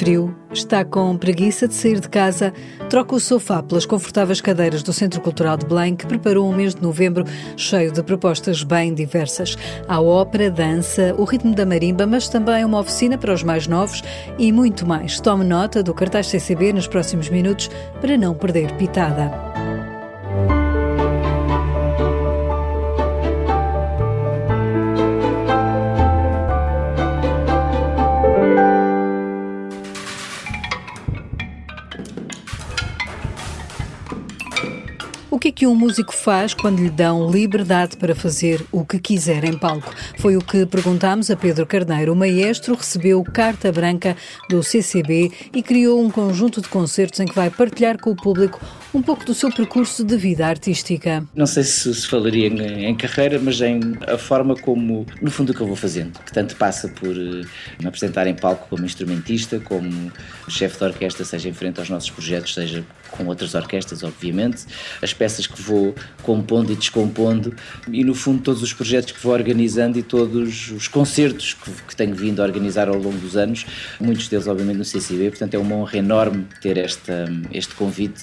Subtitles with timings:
[0.00, 2.54] Frio, está com preguiça de sair de casa,
[2.88, 6.74] troca o sofá pelas confortáveis cadeiras do Centro Cultural de Belém, que preparou um mês
[6.74, 7.22] de novembro
[7.54, 9.58] cheio de propostas bem diversas.
[9.86, 14.02] Há ópera, dança, o ritmo da marimba, mas também uma oficina para os mais novos
[14.38, 15.20] e muito mais.
[15.20, 17.68] Tome nota do cartaz CCB nos próximos minutos
[18.00, 19.30] para não perder pitada.
[35.40, 39.42] Que é que um músico faz quando lhe dão liberdade para fazer o que quiser
[39.42, 39.90] em palco?
[40.18, 42.12] Foi o que perguntámos a Pedro Carneiro.
[42.12, 44.14] O maestro recebeu carta branca
[44.50, 48.60] do CCB e criou um conjunto de concertos em que vai partilhar com o público
[48.92, 51.24] um pouco do seu percurso de vida artística.
[51.34, 55.50] Não sei se se falaria em, em carreira, mas em a forma como, no fundo,
[55.50, 57.46] o que eu vou fazendo, que tanto passa por uh,
[57.78, 60.12] me apresentar em palco como instrumentista, como
[60.48, 64.64] chefe de orquestra, seja em frente aos nossos projetos, seja com outras orquestras, obviamente,
[65.02, 67.54] as peças que vou compondo e descompondo
[67.90, 71.96] e, no fundo, todos os projetos que vou organizando e todos os concertos que, que
[71.96, 73.66] tenho vindo a organizar ao longo dos anos,
[74.00, 75.30] muitos deles, obviamente, no CCB.
[75.30, 78.22] Portanto, é uma honra enorme ter esta, este convite,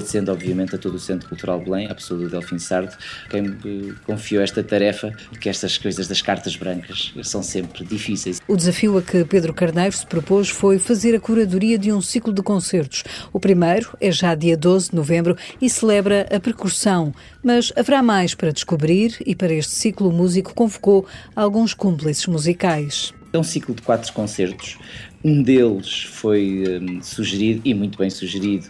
[0.00, 2.96] agradecendo, obviamente, a todo o Centro Cultural Belém, à pessoa do Delfim Sardo,
[3.28, 8.40] quem me confiou esta tarefa, porque estas coisas das cartas brancas são sempre difíceis.
[8.48, 12.32] O desafio a que Pedro Carneiro se propôs foi fazer a curadoria de um ciclo
[12.32, 13.04] de concertos.
[13.32, 17.12] O primeiro é já dia 12 de novembro e celebra a percussão.
[17.42, 23.12] Mas haverá mais para descobrir e para este ciclo o músico convocou alguns cúmplices musicais.
[23.32, 24.76] É um ciclo de quatro concertos.
[25.22, 28.68] Um deles foi um, sugerido, e muito bem sugerido,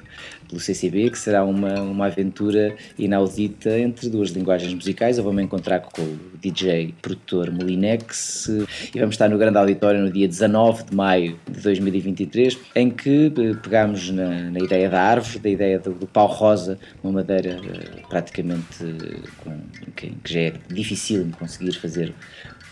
[0.48, 5.16] pelo CCB, que será uma, uma aventura inaudita entre duas linguagens musicais.
[5.16, 8.48] Eu vou-me encontrar com o DJ produtor Molinex
[8.92, 13.26] e vamos estar no Grande Auditório no dia 19 de maio de 2023, em que
[13.26, 17.60] eh, pegamos na, na ideia da árvore, da ideia do, do pau rosa, uma madeira
[17.60, 19.56] uh, praticamente uh, com,
[19.94, 22.12] que, que já é difícil de conseguir fazer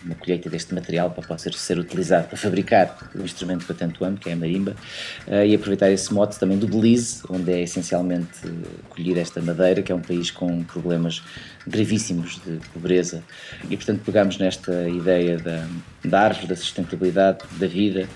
[0.05, 4.05] uma colheita deste material para poder ser utilizado para fabricar o instrumento que eu tanto
[4.05, 4.77] amo, que é a marimba,
[5.27, 8.41] uh, e aproveitar esse mote também do Belize, onde é essencialmente
[8.91, 11.23] colher esta madeira, que é um país com problemas
[11.67, 13.23] gravíssimos de pobreza.
[13.69, 15.67] E portanto pegamos nesta ideia da,
[16.05, 18.09] da árvore, da sustentabilidade, da vida,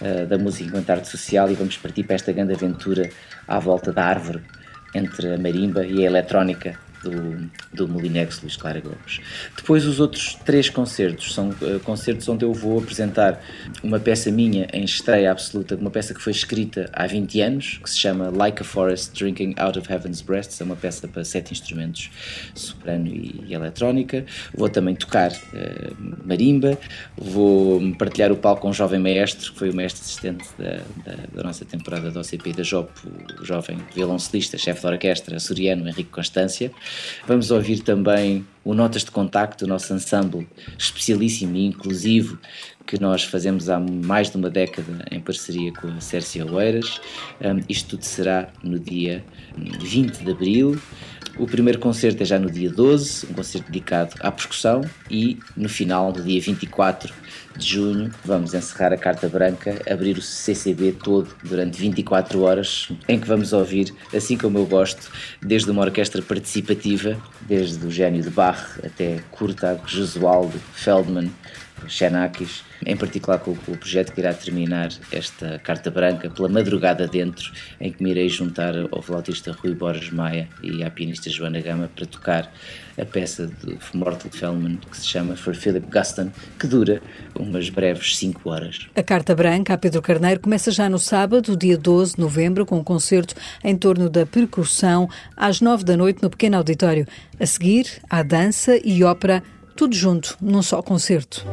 [0.00, 3.10] uh, da música enquanto arte social, e vamos partir para esta grande aventura
[3.46, 4.40] à volta da árvore,
[4.94, 9.20] entre a marimba e a eletrónica do, do Molinex Luís Clara Gomes.
[9.56, 13.40] Depois os outros três concertos são uh, concertos onde eu vou apresentar
[13.82, 17.88] uma peça minha em estreia absoluta, uma peça que foi escrita há 20 anos, que
[17.88, 21.52] se chama Like a Forest Drinking Out of Heaven's Breasts, é uma peça para sete
[21.52, 22.10] instrumentos,
[22.54, 24.24] soprano e, e eletrónica.
[24.54, 26.78] Vou também tocar uh, marimba,
[27.16, 31.16] vou partilhar o palco com um jovem maestro, que foi o mestre assistente da, da,
[31.34, 32.90] da nossa temporada da OCP da JOP,
[33.40, 36.72] o jovem violoncelista, chefe de orquestra açoriano Henrique Constância.
[37.26, 40.46] Vamos ouvir também o Notas de Contacto, o nosso ensemble
[40.78, 42.38] especialíssimo e inclusivo
[42.86, 47.00] que nós fazemos há mais de uma década em parceria com a Cércia Oeiras.
[47.40, 49.24] Um, isto tudo será no dia
[49.56, 50.80] 20 de abril.
[51.38, 54.80] O primeiro concerto é já no dia 12, um concerto dedicado à percussão,
[55.10, 57.12] e no final, no dia 24
[57.58, 63.20] de junho, vamos encerrar a Carta Branca, abrir o CCB todo durante 24 horas, em
[63.20, 65.10] que vamos ouvir, assim como eu gosto,
[65.42, 71.30] desde uma orquestra participativa, desde o gênio de Bach até Kurtag, Jesualdo, Feldman,
[71.88, 77.52] Xenakis, em particular com, o projeto que irá terminar esta carta branca pela madrugada dentro,
[77.80, 81.90] em que me irei juntar ao flautista Rui Borges Maia e à pianista Joana Gama
[81.94, 82.52] para tocar
[82.98, 87.02] a peça de Mortal Feldman que se chama For Philip Guston, que dura
[87.38, 88.86] umas breves 5 horas.
[88.94, 92.78] A Carta Branca a Pedro Carneiro começa já no sábado, dia 12 de novembro, com
[92.78, 97.06] um concerto em torno da percussão às 9 da noite no pequeno auditório.
[97.38, 99.42] A seguir, há dança e ópera,
[99.76, 101.44] tudo junto num só concerto.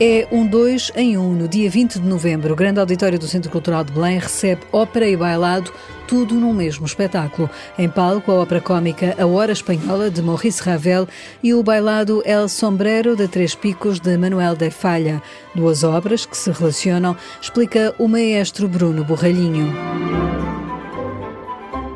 [0.00, 1.32] É um dois em um.
[1.32, 5.08] No dia 20 de novembro, o Grande Auditório do Centro Cultural de Belém recebe ópera
[5.08, 5.72] e bailado,
[6.06, 7.50] tudo num mesmo espetáculo.
[7.78, 11.08] Em palco, a ópera cómica A Hora Espanhola, de Maurice Ravel,
[11.42, 15.22] e o bailado El Sombrero de Três Picos, de Manuel de Falha.
[15.54, 19.72] Duas obras que se relacionam, explica o maestro Bruno Borralhinho.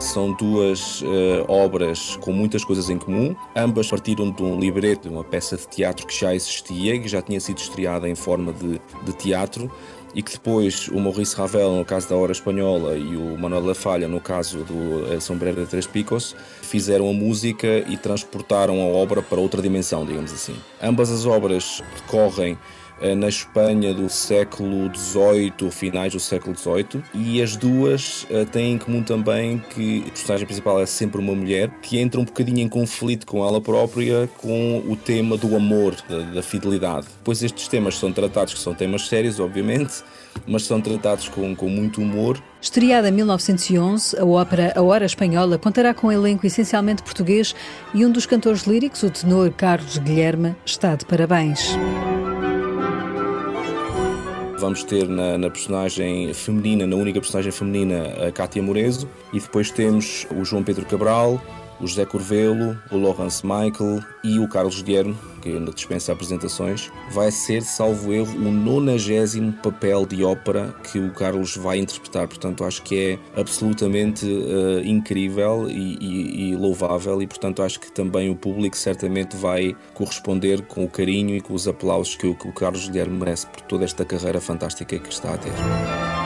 [0.01, 3.35] São duas uh, obras com muitas coisas em comum.
[3.55, 7.09] Ambas partiram de um libreto, de uma peça de teatro que já existia e que
[7.09, 9.71] já tinha sido estreada em forma de, de teatro
[10.15, 13.75] e que depois o Maurice Ravel, no caso da Hora Espanhola, e o Manuel La
[13.75, 18.87] Falha, no caso do El Sombrero de Três Picos, fizeram a música e transportaram a
[18.87, 20.57] obra para outra dimensão, digamos assim.
[20.83, 22.78] Ambas as obras decorrem eh,
[23.17, 28.79] na Espanha do século XVIII, finais do século XVIII, e as duas uh, têm em
[28.79, 32.69] comum também que a personagem principal é sempre uma mulher que entra um bocadinho em
[32.69, 37.07] conflito com ela própria com o tema do amor, da, da fidelidade.
[37.23, 40.03] Pois estes temas são tratados, que são temas sérios, obviamente,
[40.47, 42.43] mas são tratados com, com muito humor.
[42.61, 47.55] Estreada em 1911, a ópera A Hora Espanhola contará com um elenco essencialmente português
[47.95, 51.77] e um dos cantores líricos, o tenor Carlos Guilherme, está de parabéns.
[54.59, 59.71] Vamos ter na, na, personagem feminina, na única personagem feminina, a Cátia Morezo, e depois
[59.71, 61.41] temos o João Pedro Cabral,
[61.81, 67.31] o José Corvelo, o Lawrence Michael e o Carlos Guilherme, que ainda dispensa apresentações, vai
[67.31, 72.27] ser, salvo erro, o nonagésimo papel de ópera que o Carlos vai interpretar.
[72.27, 77.91] Portanto, acho que é absolutamente uh, incrível e, e, e, louvável, e portanto, acho que
[77.91, 82.35] também o público certamente vai corresponder com o carinho e com os aplausos que o,
[82.35, 86.18] que o Carlos Guilherme merece por toda esta carreira fantástica que está a ter.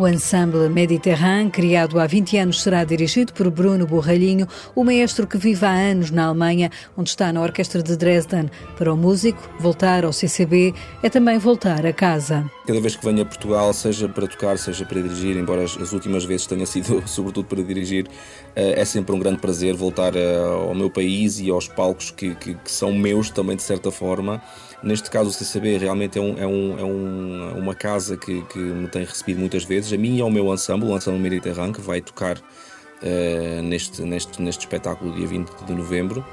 [0.00, 5.36] O ensemble Mediterrâneo, criado há 20 anos, será dirigido por Bruno Borralhinho, o maestro que
[5.36, 8.50] vive há anos na Alemanha, onde está na Orquestra de Dresden.
[8.78, 12.50] Para o músico, voltar ao CCB é também voltar a casa.
[12.66, 16.24] Cada vez que venho a Portugal, seja para tocar, seja para dirigir, embora as últimas
[16.24, 18.06] vezes tenha sido sobretudo para dirigir,
[18.56, 20.34] eh, é sempre um grande prazer voltar eh,
[20.66, 24.40] ao meu país e aos palcos que, que, que são meus também, de certa forma.
[24.82, 28.58] Neste caso, o CCB realmente é, um, é, um, é um, uma casa que, que,
[28.58, 31.82] me tem recebido muitas vezes, a mim e ao meu ensemble, o ensemble Mediterrâneo, que
[31.82, 36.24] vai tocar uh, neste, neste, neste espetáculo dia 20 de novembro.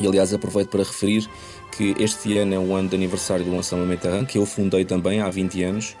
[0.00, 1.28] E aliás, aproveito para referir
[1.76, 5.20] que este ano é o ano de aniversário do ensemble Mediterrâneo, que eu fundei também
[5.20, 5.96] há 20 anos.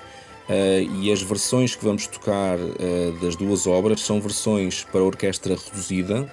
[0.48, 5.54] Uh, e as versões que vamos tocar uh, das duas obras são versões para orquestra
[5.54, 6.32] reduzida,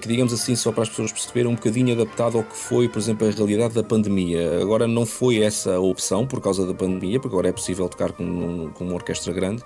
[0.00, 2.98] que, digamos assim, só para as pessoas perceberem, um bocadinho adaptado ao que foi, por
[2.98, 4.60] exemplo, a realidade da pandemia.
[4.60, 8.12] Agora não foi essa a opção por causa da pandemia, porque agora é possível tocar
[8.12, 9.62] com, com uma orquestra grande,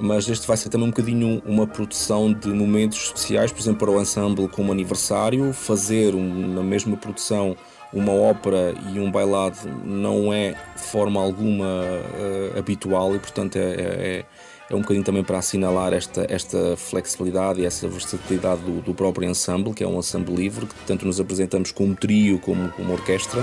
[0.00, 3.90] mas este vai ser também um bocadinho uma produção de momentos especiais, por exemplo, para
[3.90, 7.56] o ensemble como aniversário, fazer na mesma produção
[7.92, 13.60] uma ópera e um bailado não é de forma alguma uh, habitual e portanto é,
[13.60, 14.24] é,
[14.70, 19.28] é um bocadinho também para assinalar esta, esta flexibilidade e essa versatilidade do, do próprio
[19.28, 23.42] ensemble, que é um ensemble livre, que tanto nos apresentamos como trio como como orquestra.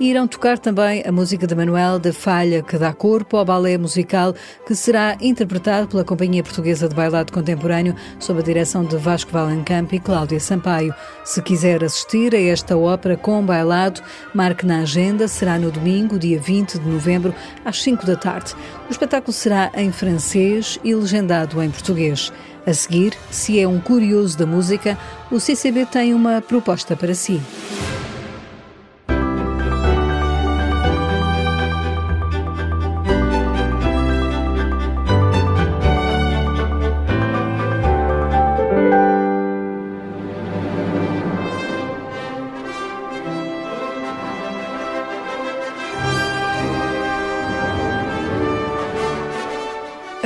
[0.00, 3.76] E irão tocar também a música de Manuel da Falha, que dá corpo ao balé
[3.76, 4.34] musical,
[4.66, 9.92] que será interpretado pela Companhia Portuguesa de Bailado Contemporâneo, sob a direção de Vasco Valencamp
[9.92, 10.94] e Cláudia Sampaio.
[11.22, 14.00] Se quiser assistir a esta ópera com bailado,
[14.34, 18.54] marque na agenda, será no domingo, dia 20 de novembro, às 5 da tarde.
[18.88, 22.32] O espetáculo será em francês e legendado em português.
[22.66, 24.98] A seguir, se é um curioso da música,
[25.30, 27.40] o CCB tem uma proposta para si.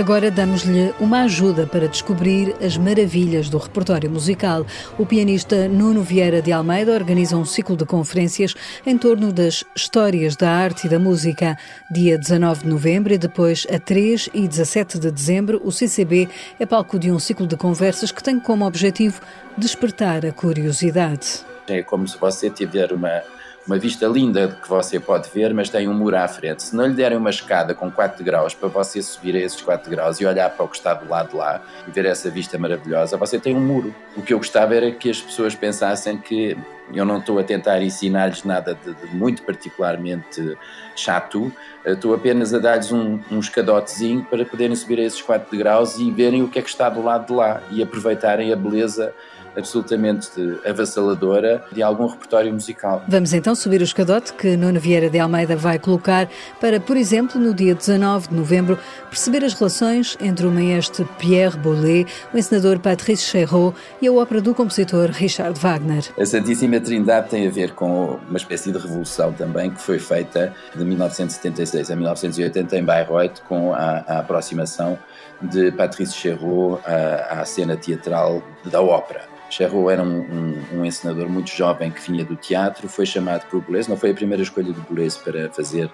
[0.04, 4.66] Agora damos-lhe uma ajuda para descobrir as maravilhas do repertório musical.
[4.99, 10.37] O pianista Nuno Vieira de Almeida organiza um ciclo de conferências em torno das histórias
[10.37, 11.56] da arte e da música.
[11.90, 16.28] Dia 19 de novembro e depois a 3 e 17 de dezembro, o CCB
[16.61, 19.23] é palco de um ciclo de conversas que tem como objetivo
[19.56, 21.46] despertar a curiosidade.
[21.66, 23.23] É como se você tiver uma
[23.66, 26.62] uma vista linda que você pode ver, mas tem um muro à frente.
[26.62, 29.90] Se não lhe derem uma escada com 4 graus para você subir a esses 4
[29.90, 32.59] graus e olhar para o que está do lado de lá e ver essa vista
[32.59, 33.94] maravilhosa, você tem um muro.
[34.16, 36.56] O que eu gostava era que as pessoas pensassem que
[36.92, 40.56] eu não estou a tentar ensinar-lhes nada de, de, muito particularmente
[40.94, 41.50] chato,
[41.85, 46.11] estou apenas a dar-lhes um, um escadotezinho para poderem subir a esses 4 graus e
[46.11, 49.14] verem o que é que está do lado de lá e aproveitarem a beleza
[49.56, 50.30] absolutamente
[50.64, 53.04] avassaladora de algum repertório musical.
[53.08, 56.28] Vamos então subir o escadote que Nuno Vieira de Almeida vai colocar
[56.61, 61.56] para, por exemplo, no dia 19 de novembro, perceber as relações entre o maestro Pierre
[61.56, 66.04] Boulez, o encenador Patrice Chéreau e a ópera do compositor Richard Wagner.
[66.18, 70.54] A Santíssima Trindade tem a ver com uma espécie de revolução também que foi feita
[70.75, 74.99] de 1976 a 1980 em Bayreuth com a, a aproximação
[75.42, 81.28] de Patrice Chéreau à, à cena teatral da ópera Cherro era um, um, um, encenador
[81.28, 84.73] muito jovem que vinha do teatro, foi chamado por Boulez, não foi a primeira escolha
[84.73, 85.88] do Boulez para fazer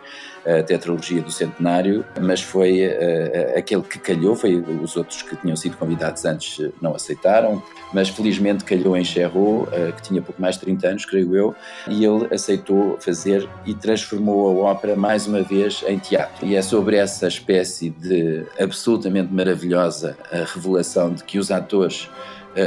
[0.46, 5.54] a tetralogia do centenário, mas foi uh, aquele que calhou, foi os outros que tinham
[5.56, 7.62] sido convidados antes não aceitaram,
[7.92, 11.54] mas felizmente calhou em Cherro, uh, que tinha pouco mais de 30 anos, creio eu,
[11.86, 16.46] e ele aceitou fazer e transformou a ópera mais uma vez em teatro.
[16.46, 20.16] E é sobre essa espécie de absolutamente maravilhosa
[20.54, 22.08] revelação de que os atores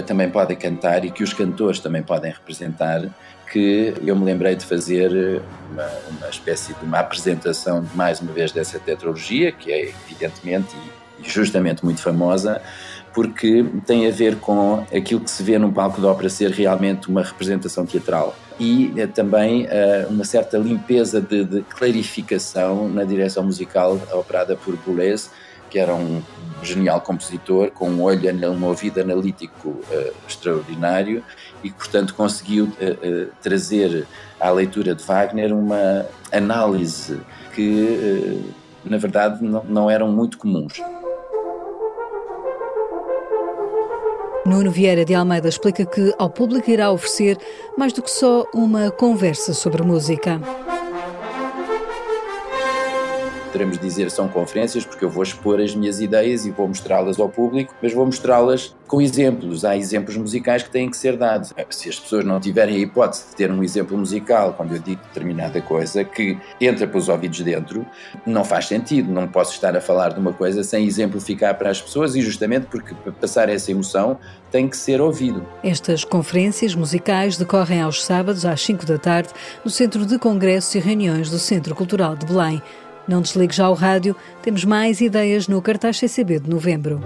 [0.06, 3.10] também podem cantar e que os cantores também podem representar,
[3.52, 5.88] que eu me lembrei de fazer eh, uma,
[6.18, 10.76] uma espécie de uma apresentação, mais uma vez, dessa tetralogia, que é evidentemente
[11.20, 12.60] e, justamente muito famosa,
[13.14, 17.08] porque tem a ver com aquilo que se vê num palco de ópera ser realmente
[17.10, 23.44] uma representação teatral e é, também uh, uma certa limpeza de, de, clarificação na direção
[23.44, 25.30] musical operada por Boulez,
[25.70, 26.24] que era um
[26.64, 31.24] genial compositor, com um olho, um ouvido analítico uh, extraordinário
[31.64, 34.08] e que, portanto, conseguiu uh, uh, trazer
[34.40, 37.22] à leitura de Wagner uma análise
[37.54, 38.42] que,
[38.84, 40.74] na verdade, não, não eram muito comuns.
[44.46, 47.38] Nuno Vieira de Almeida explica que ao público irá oferecer
[47.78, 50.42] mais do que só uma conversa sobre música
[53.54, 57.30] poderemos dizer são conferências, porque eu vou expor as minhas ideias e vou mostrá-las ao
[57.30, 59.64] público, mas vou mostrá-las com exemplos.
[59.64, 61.54] Há exemplos musicais que têm que ser dados.
[61.70, 65.02] Se as pessoas não tiverem a hipótese de ter um exemplo musical, quando eu digo
[65.04, 67.86] determinada coisa, que entra pelos ouvidos dentro,
[68.26, 69.12] não faz sentido.
[69.12, 72.66] Não posso estar a falar de uma coisa sem exemplificar para as pessoas e justamente
[72.66, 74.18] porque passar essa emoção
[74.52, 75.46] tem que ser ouvido.
[75.64, 79.30] Estas conferências musicais decorrem aos sábados às 5 da tarde
[79.64, 82.62] no Centro de Congressos e Reuniões do Centro Cultural de Belém.
[83.08, 87.02] Não desligue já o rádio, temos mais ideias no cartaz CCB de novembro.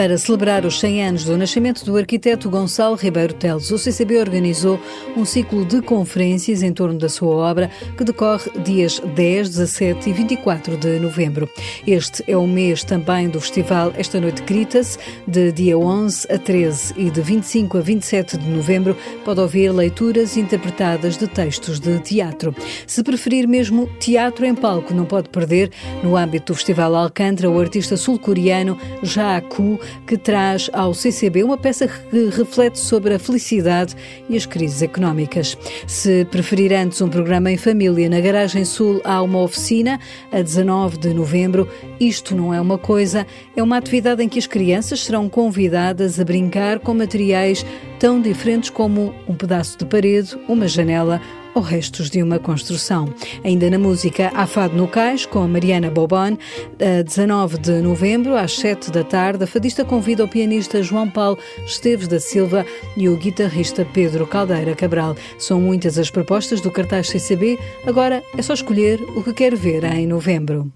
[0.00, 4.80] Para celebrar os 100 anos do nascimento do arquiteto Gonçalo Ribeiro Teles, o CCB organizou
[5.14, 10.12] um ciclo de conferências em torno da sua obra que decorre dias 10, 17 e
[10.14, 11.46] 24 de novembro.
[11.86, 14.96] Este é o mês também do festival Esta Noite Grita-se,
[15.28, 20.34] de dia 11 a 13 e de 25 a 27 de novembro, pode ouvir leituras
[20.38, 22.54] interpretadas de textos de teatro.
[22.86, 25.70] Se preferir mesmo teatro em palco, não pode perder,
[26.02, 31.56] no âmbito do Festival Alcântara, o artista sul-coreano Ja Ku que traz ao CCB uma
[31.56, 33.94] peça que reflete sobre a felicidade
[34.28, 35.56] e as crises económicas.
[35.86, 39.98] Se preferir antes um programa em família, na Garagem Sul há uma oficina
[40.32, 41.68] a 19 de novembro.
[41.98, 46.24] Isto não é uma coisa, é uma atividade em que as crianças serão convidadas a
[46.24, 47.64] brincar com materiais
[47.98, 51.20] tão diferentes como um pedaço de parede, uma janela
[51.54, 53.12] ou restos de uma construção.
[53.44, 56.36] Ainda na música, há Fado no Cais, com Mariana Bobon,
[56.80, 61.38] a 19 de novembro, às 7 da tarde, a fadista convida o pianista João Paulo
[61.64, 62.64] Esteves da Silva
[62.96, 65.16] e o guitarrista Pedro Caldeira Cabral.
[65.38, 69.84] São muitas as propostas do cartaz CCB, agora é só escolher o que quer ver
[69.84, 70.70] em novembro.